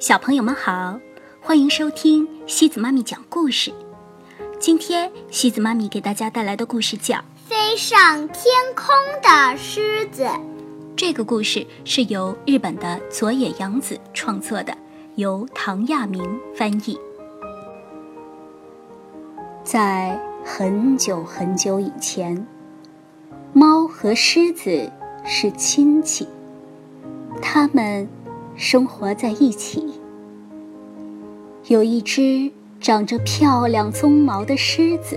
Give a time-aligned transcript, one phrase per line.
[0.00, 0.96] 小朋友们好，
[1.40, 3.74] 欢迎收听西子妈咪讲故事。
[4.60, 7.16] 今天西子妈咪给大家带来的故事叫
[7.48, 8.44] 《飞上天
[8.76, 10.22] 空的狮子》。
[10.94, 14.72] 这个故事是由日本的佐野洋子创作的，
[15.16, 16.22] 由唐亚明
[16.54, 16.96] 翻译。
[19.64, 22.46] 在很久很久以前，
[23.52, 24.88] 猫和狮子
[25.24, 26.28] 是亲戚，
[27.42, 28.08] 它们
[28.58, 29.86] 生活在一起。
[31.68, 35.16] 有一只长着漂亮鬃毛的狮子，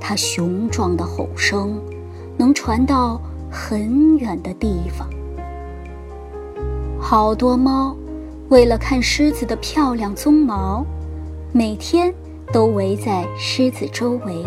[0.00, 1.78] 它雄壮的吼声
[2.38, 5.06] 能传到很远的地方。
[6.98, 7.94] 好多猫
[8.48, 10.84] 为了看狮子的漂亮鬃毛，
[11.52, 12.12] 每天。
[12.52, 14.46] 都围在狮子周围，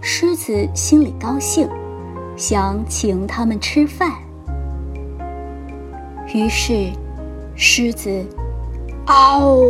[0.00, 1.68] 狮子心里高兴，
[2.34, 4.10] 想请它们吃饭。
[6.34, 6.90] 于是，
[7.54, 8.24] 狮子
[9.06, 9.60] “嗷”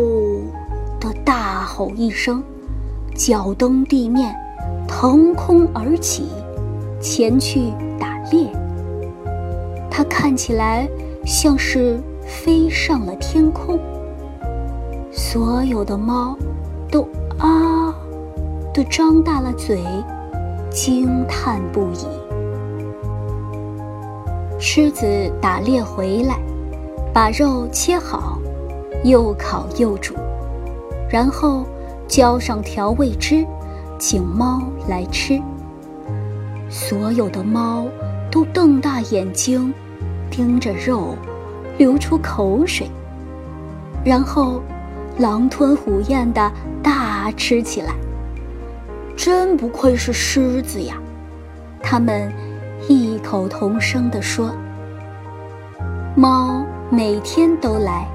[0.98, 2.42] 的大吼一声，
[3.14, 4.34] 脚蹬地面，
[4.88, 6.28] 腾空而起，
[7.00, 8.48] 前去打猎。
[9.90, 10.88] 它看起来
[11.24, 13.78] 像是飞上了天空。
[15.12, 16.36] 所有的猫。
[16.88, 17.02] 都
[17.38, 17.92] 啊
[18.72, 19.82] 的张大了嘴，
[20.70, 22.25] 惊叹不已。
[24.68, 25.06] 狮子
[25.40, 26.40] 打猎回来，
[27.14, 28.36] 把肉切好，
[29.04, 30.12] 又烤又煮，
[31.08, 31.64] 然后
[32.08, 33.46] 浇上调味汁，
[33.96, 35.40] 请猫来吃。
[36.68, 37.86] 所有的猫
[38.28, 39.72] 都瞪大眼睛，
[40.32, 41.14] 盯着肉，
[41.78, 42.90] 流出口水，
[44.04, 44.60] 然后。
[45.18, 47.94] 狼吞虎咽地大吃起来，
[49.16, 50.94] 真不愧是狮子呀！
[51.82, 52.30] 它们
[52.88, 54.50] 异口同声地说。
[56.14, 58.06] 猫每天都来，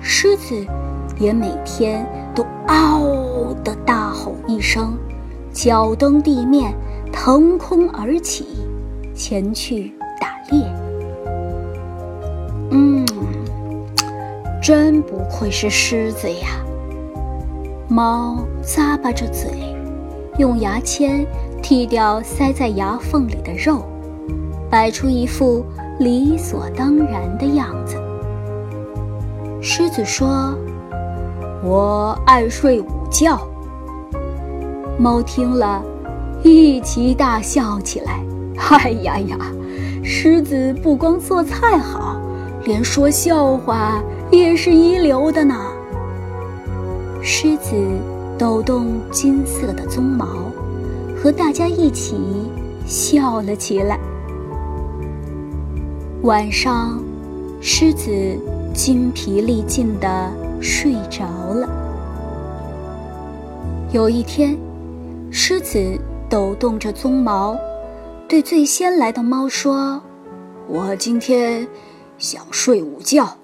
[0.00, 0.54] 狮子
[1.18, 4.96] 也每天都嗷的大吼一声，
[5.52, 6.74] 脚蹬地面，
[7.12, 8.46] 腾空而起，
[9.14, 10.66] 前去打猎。
[12.70, 13.06] 嗯
[14.62, 16.48] 真不愧是狮子呀！
[17.88, 19.48] 猫咂巴着嘴，
[20.38, 21.24] 用牙签
[21.68, 23.82] 剔掉塞在牙缝里的肉，
[24.70, 25.66] 摆出一副
[25.98, 27.96] 理所当然的样子。
[29.60, 30.56] 狮子说
[31.66, 33.36] ：“我爱睡午觉。”
[34.96, 35.82] 猫听了，
[36.44, 38.20] 一齐大笑起来。
[38.56, 39.36] 哎呀呀，
[40.04, 42.16] 狮子不光做菜好，
[42.64, 44.00] 连说笑话。
[44.30, 45.56] 也是一流的呢。
[47.20, 47.74] 狮子
[48.38, 50.26] 抖动金色的鬃毛，
[51.26, 52.14] 和大家一起
[52.86, 53.98] 笑了起来。
[56.22, 57.02] 晚上，
[57.60, 58.12] 狮子
[58.72, 61.68] 精疲力尽地睡着了。
[63.90, 64.56] 有一天，
[65.32, 65.98] 狮子
[66.30, 67.58] 抖动着鬃毛，
[68.28, 70.00] 对最先来的猫说
[70.70, 71.66] ：“我今天
[72.18, 73.36] 想睡午觉。”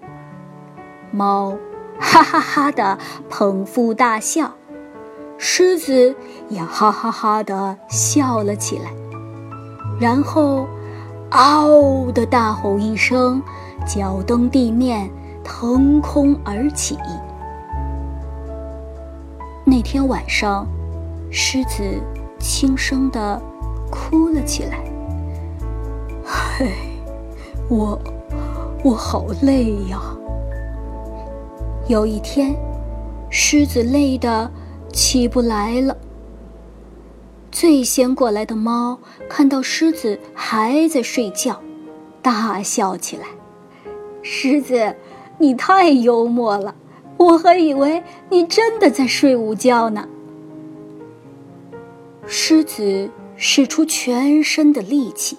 [1.10, 1.59] 猫
[1.99, 2.97] 哈哈哈的
[3.28, 4.54] 捧腹大笑，
[5.44, 6.14] 狮子
[6.48, 8.92] 也哈哈哈的笑了起来，
[9.98, 10.69] 然后
[11.30, 13.42] 嗷的大吼一声，
[13.84, 15.10] 脚蹬地面，
[15.42, 16.97] 腾空而起。
[19.64, 20.64] 那天晚上，
[21.28, 21.82] 狮子
[22.38, 23.42] 轻声的
[23.91, 24.78] 哭了起来
[26.25, 26.70] ：“嘿，
[27.69, 27.98] 我，
[28.84, 30.00] 我好累呀。”
[31.88, 32.54] 有一天，
[33.28, 34.48] 狮子累得
[34.92, 35.97] 起不来了。
[37.50, 38.98] 最先过来的猫
[39.28, 41.60] 看到狮子还在睡觉，
[42.22, 43.26] 大笑起来
[44.22, 44.97] ：“狮子，
[45.38, 46.75] 你太幽默了！
[47.19, 50.08] 我还以为你真的在睡午觉呢。”
[52.26, 55.36] 狮子使出全身的力气，“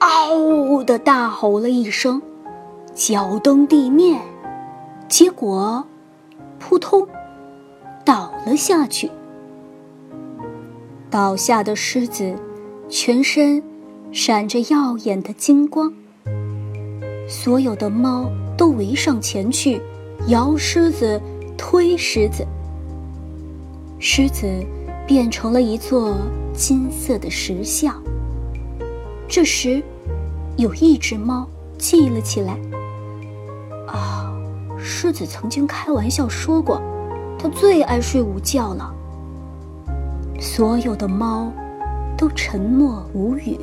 [0.00, 2.20] 嗷”的大吼了一声，
[2.94, 4.20] 脚蹬地面。
[5.08, 5.84] 结果，
[6.58, 7.06] 扑通，
[8.04, 9.10] 倒了下去。
[11.10, 12.34] 倒下的狮子，
[12.88, 13.62] 全身
[14.12, 15.92] 闪着耀眼的金光。
[17.28, 19.80] 所有的猫都围上前去，
[20.28, 21.20] 摇狮子，
[21.56, 22.46] 推狮子。
[23.98, 24.46] 狮子
[25.06, 26.14] 变成了一座
[26.52, 28.02] 金色的石像。
[29.26, 29.82] 这时，
[30.56, 31.48] 有一只猫
[31.78, 32.58] 记了起来。
[34.78, 36.80] 狮子曾经开玩笑说过，
[37.44, 38.90] 它最爱睡午觉了。
[40.40, 41.52] 所有的猫
[42.16, 43.58] 都沉默无语。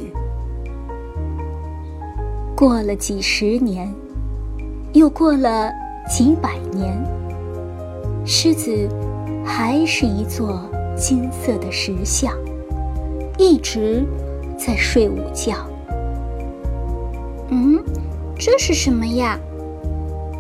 [2.56, 3.92] 过了几十年，
[4.94, 5.72] 又过了
[6.08, 6.96] 几百年，
[8.24, 8.88] 狮子
[9.44, 10.62] 还是一座
[10.96, 12.32] 金色的石像，
[13.36, 14.06] 一直
[14.60, 15.56] 在睡午觉。
[17.50, 17.84] 嗯，
[18.38, 19.40] 这是什么呀？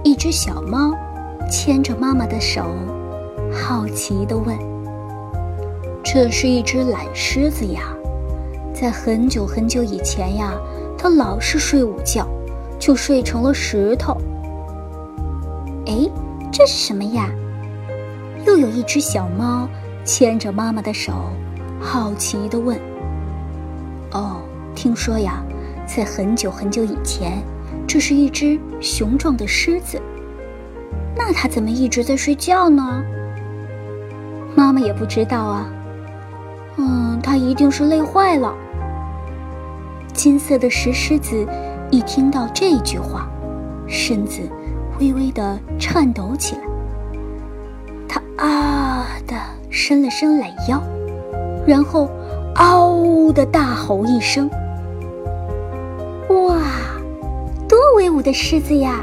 [0.03, 0.93] 一只小猫
[1.49, 2.67] 牵着妈妈的手，
[3.51, 4.57] 好奇地问
[6.03, 7.81] ：“这是一只懒狮子呀，
[8.74, 10.53] 在很久很久以前呀，
[10.98, 12.27] 它老是睡午觉，
[12.80, 14.15] 就睡成了石头。”
[15.86, 16.09] 哎，
[16.51, 17.30] 这是什么呀？
[18.45, 19.68] 又有一只小猫
[20.03, 21.13] 牵着妈妈的手，
[21.80, 22.80] 好奇地问
[24.12, 24.42] ：“哦，
[24.74, 25.44] 听说呀，
[25.86, 27.44] 在很久很久以前，
[27.86, 30.01] 这是一只雄壮的狮子。
[31.15, 33.03] 那它怎么一直在睡觉呢？”
[34.56, 35.65] 妈妈也不知道啊。
[36.77, 38.53] 嗯，它一定是累坏了。
[40.13, 41.48] 金色的石狮子
[41.89, 43.30] 一听到这句话，
[43.88, 44.42] 身子。
[45.00, 46.62] 微微的颤抖起来，
[48.07, 49.36] 他啊的
[49.71, 50.80] 伸了伸懒腰，
[51.65, 52.07] 然后
[52.53, 54.48] 嗷的大吼一声
[56.30, 56.62] ：“哇，
[57.68, 59.00] 多威武的狮子呀！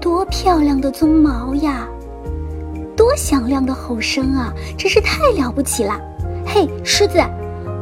[0.00, 1.86] 多漂亮的鬃毛呀！
[3.08, 4.52] 多响亮的吼声啊！
[4.76, 5.98] 真是太了不起了！
[6.44, 7.18] 嘿，狮子，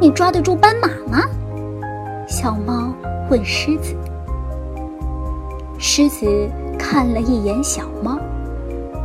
[0.00, 1.24] 你抓得住斑马吗？”
[2.30, 2.94] 小猫
[3.28, 3.96] 问狮子。
[5.78, 6.48] 狮子。
[6.78, 8.18] 看了一眼小猫，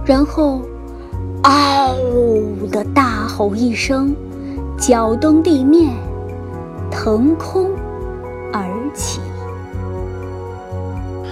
[0.05, 0.61] 然后
[1.41, 1.95] “嗷”
[2.69, 4.13] 的大吼一声，
[4.77, 5.95] 脚蹬地面，
[6.91, 7.71] 腾空
[8.53, 9.21] 而起。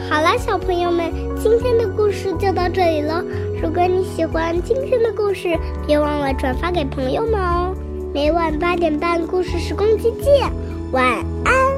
[0.09, 3.23] 好了，小朋友们，今天的故事就到这里了。
[3.61, 7.75] 如果你喜欢今天的故事，别忘了转发给朋友们哦。
[8.13, 10.49] 每晚八点半，故事时光机见，
[10.93, 11.05] 晚
[11.43, 11.68] 安。